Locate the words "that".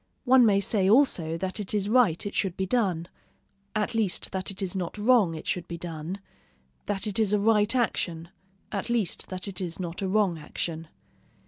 1.37-1.59, 4.31-4.49, 6.87-7.05, 9.29-9.47